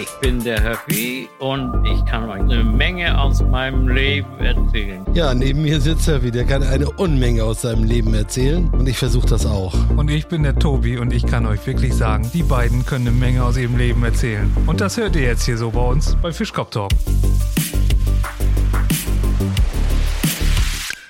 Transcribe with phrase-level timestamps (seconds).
[0.00, 5.04] Ich bin der Happy und ich kann euch eine Menge aus meinem Leben erzählen.
[5.14, 8.98] Ja, neben mir sitzt Happy, der kann eine Unmenge aus seinem Leben erzählen und ich
[8.98, 9.74] versuche das auch.
[9.96, 13.16] Und ich bin der Tobi und ich kann euch wirklich sagen, die beiden können eine
[13.16, 14.54] Menge aus ihrem Leben erzählen.
[14.66, 16.90] Und das hört ihr jetzt hier so bei uns bei Fischkopf Talk.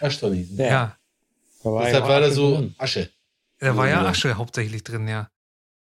[0.00, 0.48] Aschtonny.
[0.56, 0.96] Ja,
[1.62, 3.10] Deshalb war da so Asche.
[3.60, 5.30] Da war ja Asche hauptsächlich drin, ja.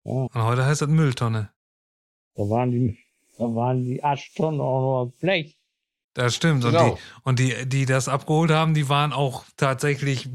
[0.05, 0.11] Ja.
[0.11, 1.51] Und heute heißt das Mülltonne.
[2.35, 2.97] Da waren die,
[3.37, 5.57] da waren die Aschtonnen auch noch Blech.
[6.13, 6.63] Das stimmt.
[6.63, 6.97] Genau.
[7.23, 10.29] Und, die, und die, die das abgeholt haben, die waren auch tatsächlich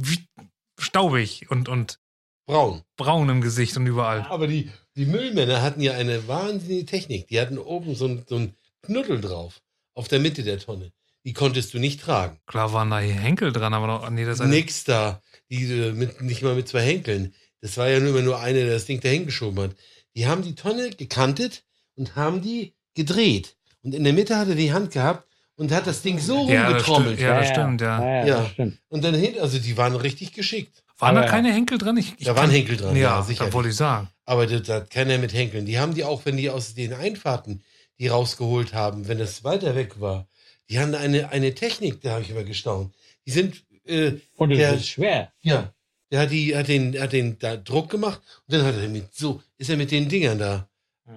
[0.79, 2.01] staubig und, und
[2.47, 2.83] Braun.
[2.97, 4.23] braun im Gesicht und überall.
[4.23, 7.29] Aber die, die Müllmänner hatten ja eine wahnsinnige Technik.
[7.29, 9.61] Die hatten oben so ein, so ein Knuddel drauf.
[9.95, 10.93] Auf der Mitte der Tonne.
[11.29, 12.39] Die konntest du nicht tragen.
[12.47, 15.21] Klar waren da hier Henkel dran, aber noch, nee, das Nix da.
[15.51, 17.35] Die, äh, mit, nicht mal mit zwei Henkeln.
[17.61, 19.77] Das war ja nur immer nur eine, der das Ding dahin geschoben hat.
[20.17, 21.65] Die haben die Tonne gekantet
[21.97, 23.57] und haben die gedreht.
[23.83, 26.69] Und in der Mitte hat er die Hand gehabt und hat das Ding so Ja,
[26.69, 27.21] rumgetrommelt.
[27.21, 28.01] Ja, das stimmt, ja.
[28.03, 28.41] Ja, ja, Ja.
[28.45, 28.79] das stimmt.
[28.89, 30.83] Und dann hinten, also die waren richtig geschickt.
[30.99, 31.99] Waren da Aber- keine Henkel dran?
[31.99, 33.45] Ich, ich Da waren Henkel dran, Ja, ja, sicher.
[33.45, 34.09] das wollte ich sagen.
[34.25, 35.67] Aber das hat keiner mit Henkeln.
[35.67, 37.63] Die haben die auch, wenn die aus den Einfahrten
[38.01, 40.27] die rausgeholt haben, wenn das weiter weg war,
[40.71, 42.95] die haben eine, eine Technik, da habe ich immer gestaunt.
[43.27, 45.33] Die sind, äh, Und es der, ist schwer.
[45.41, 45.73] ja,
[46.11, 49.15] der hat, die, hat den, hat den da Druck gemacht und dann hat er mit,
[49.15, 50.69] so, ist er mit den Dingern da.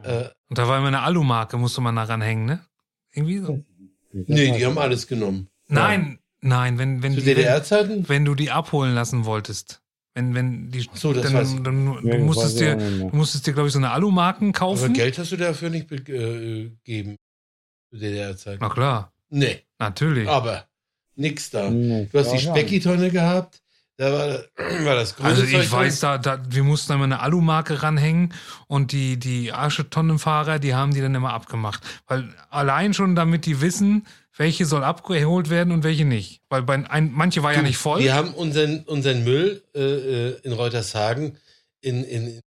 [0.04, 2.66] Äh, Und da war immer eine Alumarke, musste man da ranhängen, ne?
[3.14, 3.64] Irgendwie so.
[4.14, 5.50] nee, die haben alles genommen.
[5.68, 8.08] Nein, nein, wenn, wenn, Zu die, wenn, DDR-Zeiten?
[8.10, 9.82] wenn du die abholen lassen wolltest.
[10.14, 11.64] Wenn, wenn die, so, das dann, ich.
[11.64, 14.94] dann, Ja, du musstest dir, du musstest dir, glaube ich, so eine Alumarken Aber kaufen.
[14.94, 17.18] Geld hast du dafür nicht be- äh, gegeben.
[17.90, 18.60] Zu DDR-Zeiten.
[18.62, 20.28] Na klar, Nee, natürlich.
[20.28, 20.68] aber
[21.16, 21.70] nix da.
[21.70, 23.62] Nee, Du hast die Speckitonne gehabt,
[23.98, 24.28] da war,
[24.86, 28.34] war das grüne Also Zeug ich weiß, da, da, wir mussten immer eine Alumarke ranhängen
[28.68, 31.82] und die, die Aschetonnenfahrer, die haben die dann immer abgemacht.
[32.08, 36.42] Weil allein schon damit die wissen, welche soll abgeholt werden und welche nicht.
[36.50, 38.00] Weil bei ein, manche war ja nicht voll.
[38.00, 41.38] Wir haben unseren, unseren Müll äh, äh, in Reutershagen
[41.82, 42.42] in, in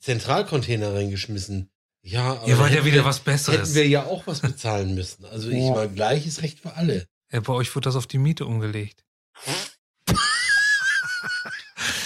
[0.00, 1.70] Zentralcontainer reingeschmissen.
[2.06, 3.60] Ja, aber Ihr wollt ja wieder wir, was Besseres.
[3.60, 5.24] Hätten wir ja auch was bezahlen müssen.
[5.24, 7.06] Also ich mal gleiches Recht für alle.
[7.32, 9.04] Ja, bei euch wird das auf die Miete umgelegt.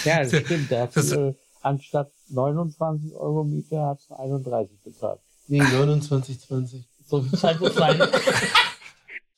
[0.05, 0.71] Ja, das stimmt.
[0.71, 5.19] Hat, Das- äh, anstatt 29 Euro Miete hat es 31 bezahlt.
[5.47, 6.85] Nee, 29, 20.
[7.05, 7.99] So viel Zeit muss sein.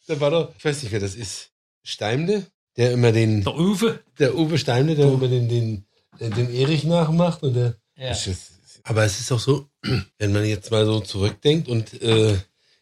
[0.07, 1.51] Da war doch, ich weiß nicht, wer das ist.
[1.83, 2.45] Steimle,
[2.75, 3.99] der immer den, Der Uwe?
[4.19, 5.85] der Uwe Steimle, der immer den, den,
[6.19, 8.11] den, Erich nachmacht und der, Ja.
[8.11, 8.51] Ist-
[8.83, 9.69] Aber es ist auch so,
[10.17, 12.37] wenn man jetzt mal so zurückdenkt und äh,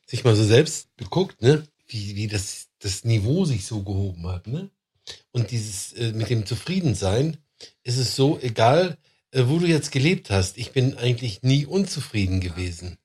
[0.06, 4.48] sich mal so selbst beguckt, ne, wie, wie das, das Niveau sich so gehoben hat,
[4.48, 4.70] ne?
[5.32, 7.38] Und dieses äh, mit dem Zufriedensein,
[7.84, 8.98] ist es so, egal
[9.32, 12.98] äh, wo du jetzt gelebt hast, ich bin eigentlich nie unzufrieden gewesen.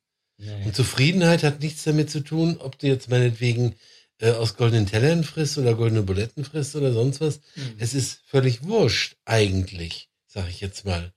[0.65, 3.77] Und Zufriedenheit hat nichts damit zu tun, ob du jetzt meinetwegen
[4.19, 7.41] äh, aus goldenen Tellern frisst oder goldene Buletten frisst oder sonst was.
[7.79, 11.13] Es ist völlig wurscht, eigentlich, sag ich jetzt mal,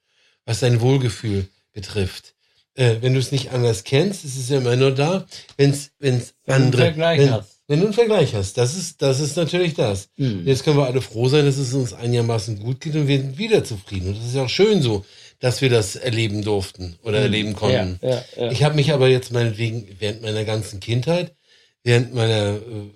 [0.45, 2.35] was dein Wohlgefühl betrifft.
[2.77, 5.25] Äh, wenn du es nicht anders kennst, ist es ja immer nur da,
[5.57, 6.81] wenn's, wenn's Wenn du einen andere.
[6.83, 7.59] Vergleich wenn, hast.
[7.67, 10.09] wenn du einen Vergleich hast, das ist, das ist natürlich das.
[10.17, 10.45] Hm.
[10.45, 13.39] Jetzt können wir alle froh sein, dass es uns einigermaßen gut geht und wir sind
[13.39, 14.09] wieder zufrieden.
[14.09, 15.03] Und das ist ja auch schön so,
[15.39, 17.99] dass wir das erleben durften oder erleben konnten.
[18.01, 18.51] Ja, ja, ja.
[18.51, 21.35] Ich habe mich aber jetzt meinetwegen während meiner ganzen Kindheit,
[21.83, 22.91] während meiner, äh,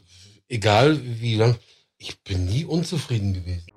[0.47, 1.55] egal wie lang,
[1.97, 3.70] ich bin nie unzufrieden gewesen.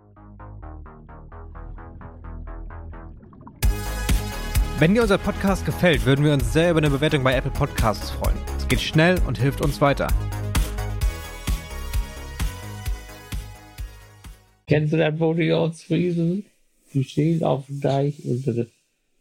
[4.80, 8.10] Wenn dir unser Podcast gefällt, würden wir uns sehr über eine Bewertung bei Apple Podcasts
[8.10, 8.36] freuen.
[8.56, 10.08] Es geht schnell und hilft uns weiter.
[14.66, 16.44] Kennst du das, wo die Ortsfriesen?
[16.92, 18.64] Die stehen auf dem Deich und da da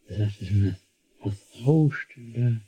[0.08, 0.74] dachte ich mir,
[1.22, 2.62] was rauscht denn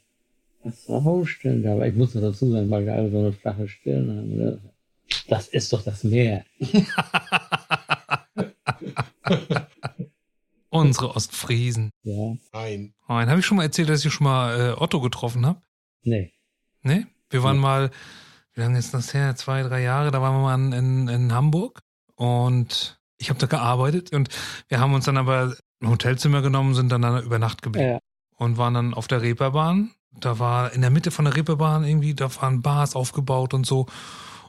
[0.63, 0.63] da?
[0.63, 1.73] Was rauscht denn da?
[1.73, 4.37] Aber ich muss noch dazu sagen, weil wir alle so eine flache Stirn haben.
[4.37, 4.61] ne?
[5.27, 6.45] Das ist doch das Meer.
[10.81, 11.91] Unsere Ostfriesen.
[12.03, 12.95] Ja, Nein.
[13.09, 15.61] Nein, habe ich schon mal erzählt, dass ich schon mal äh, Otto getroffen habe?
[16.03, 16.33] nee.
[16.83, 17.07] Ne?
[17.31, 17.91] Wir waren mal,
[18.55, 19.34] wie lange ist das her?
[19.34, 21.83] Zwei, drei Jahre, da waren wir mal in, in, in Hamburg
[22.15, 24.28] und ich habe da gearbeitet und
[24.69, 27.99] wir haben uns dann aber ein Hotelzimmer genommen, sind dann da über Nacht geblieben Ja.
[28.37, 29.91] und waren dann auf der Reeperbahn.
[30.13, 33.87] Da war in der Mitte von der Reeperbahn irgendwie, da waren Bars aufgebaut und so.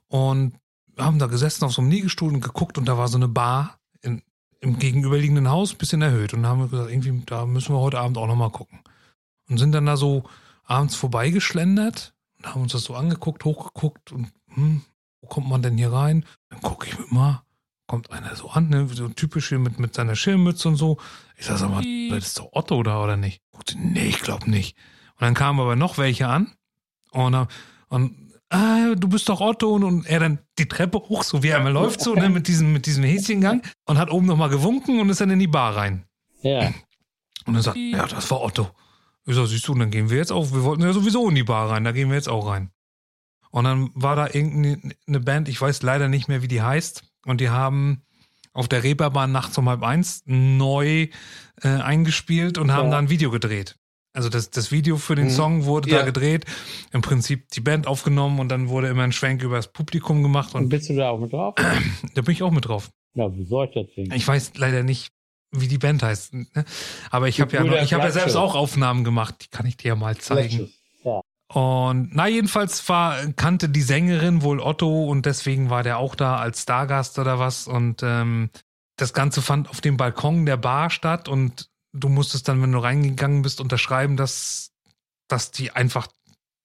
[0.08, 0.54] Und
[0.96, 3.28] wir haben da gesessen auf so einem Liegestuhl und geguckt und da war so eine
[3.28, 3.80] Bar
[4.60, 6.34] im gegenüberliegenden Haus, ein bisschen erhöht.
[6.34, 8.80] Und da haben wir gesagt, irgendwie, da müssen wir heute Abend auch nochmal gucken.
[9.50, 10.24] Und sind dann da so
[10.66, 14.82] abends vorbeigeschlendert und haben uns das so angeguckt, hochgeguckt und hm,
[15.22, 16.26] wo kommt man denn hier rein?
[16.50, 17.44] Dann gucke ich mir mal,
[17.88, 20.98] kommt einer so an, ne, so typisch hier mit, mit seiner Schirmmütze und so.
[21.38, 23.42] Ich sag, sag mal, das ist doch Otto da oder nicht?
[23.52, 24.76] Guckte, nee, ich glaube nicht.
[25.16, 26.54] Und dann kamen aber noch welche an
[27.12, 27.48] und,
[27.88, 31.50] und ah, du bist doch Otto und, und er dann die Treppe hoch, so wie
[31.50, 35.00] er immer läuft, so ne, mit diesem, mit diesem Häschengang und hat oben nochmal gewunken
[35.00, 36.06] und ist dann in die Bar rein.
[36.42, 36.68] Ja.
[37.46, 38.70] Und dann sagt, ja, das war Otto.
[39.26, 40.52] Ich sag, siehst du, dann gehen wir jetzt auch.
[40.54, 42.72] Wir wollten ja sowieso in die Bar rein, da gehen wir jetzt auch rein.
[43.52, 47.04] Und dann war da irgendeine Band, ich weiß leider nicht mehr, wie die heißt.
[47.26, 48.04] Und die haben
[48.54, 51.08] auf der Reeperbahn nachts um halb eins neu
[51.62, 52.92] äh, eingespielt und haben Ja.
[52.92, 53.78] da ein Video gedreht.
[54.18, 55.30] Also das, das Video für den Mhm.
[55.30, 56.00] Song wurde Ja.
[56.00, 56.46] da gedreht.
[56.92, 60.56] Im Prinzip die Band aufgenommen und dann wurde immer ein Schwenk über das Publikum gemacht
[60.56, 61.54] Und und bist du da auch mit drauf?
[62.16, 62.90] da bin ich auch mit drauf.
[63.14, 64.12] Na, wo soll ich das singen?
[64.14, 65.12] Ich weiß leider nicht,
[65.52, 66.34] wie die Band heißt.
[66.34, 66.48] Ne?
[67.12, 69.36] Aber ich habe ja, noch, ich ja selbst auch Aufnahmen gemacht.
[69.44, 70.72] Die kann ich dir ja mal zeigen.
[71.04, 71.22] Ja.
[71.54, 76.38] Und na, jedenfalls war, kannte die Sängerin wohl Otto und deswegen war der auch da
[76.38, 77.68] als Stargast oder was.
[77.68, 78.50] Und ähm,
[78.98, 82.80] das Ganze fand auf dem Balkon der Bar statt und du musstest dann, wenn du
[82.80, 84.72] reingegangen bist, unterschreiben, dass,
[85.28, 86.08] dass die einfach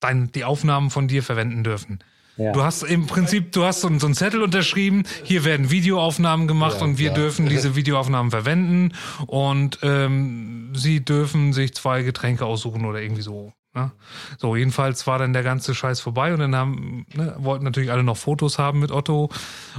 [0.00, 2.00] dein, die Aufnahmen von dir verwenden dürfen.
[2.38, 2.52] Ja.
[2.52, 6.48] Du hast im Prinzip, du hast so, einen- so einen Zettel unterschrieben, hier werden Videoaufnahmen
[6.48, 7.20] gemacht Ja, und wir klar.
[7.24, 8.92] dürfen diese Videoaufnahmen verwenden
[9.26, 13.52] und ähm, sie dürfen sich zwei Getränke aussuchen oder irgendwie so.
[13.74, 13.92] Ne?
[14.38, 18.02] So, jedenfalls war dann der ganze Scheiß vorbei und dann haben, ne, wollten natürlich alle
[18.02, 19.30] noch Fotos haben mit Otto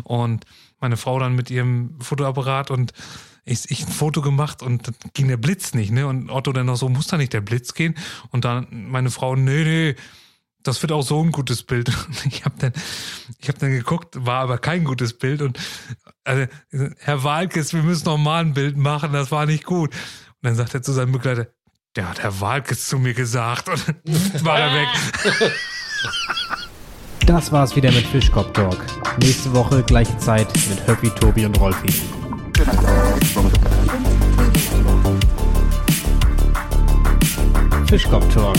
[0.04, 0.46] und
[0.80, 2.94] meine Frau dann mit ihrem Fotoapparat und
[3.46, 6.08] ich, ich ein Foto gemacht und dann ging der Blitz nicht, ne?
[6.08, 7.96] Und Otto dann noch so, muss da nicht der Blitz gehen?
[8.32, 9.96] Und dann meine Frau, nee, nee,
[10.64, 11.90] das wird auch so ein gutes Bild.
[11.90, 12.74] Und ich habe dann,
[13.40, 15.42] ich habe dann geguckt, war aber kein gutes Bild.
[15.42, 15.60] Und
[16.24, 16.48] also,
[17.00, 19.94] Herr Walkes, wir müssen noch mal ein Bild machen, das war nicht gut.
[19.94, 21.48] Und dann sagt er zu seinem Begleiter,
[21.96, 23.70] der hat Herr Walkes zu mir gesagt.
[23.70, 23.84] Und
[24.46, 24.88] war er weg.
[27.26, 28.84] Das war's wieder mit Fischkopf Talk.
[29.22, 31.88] Nächste Woche gleiche Zeit mit Höppi, Tobi und Rolfi.
[37.88, 38.58] Fischkopf Talk,